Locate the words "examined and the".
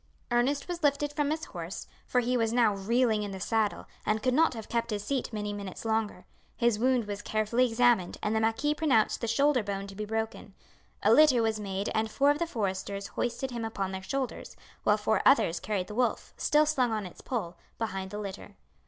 7.67-8.39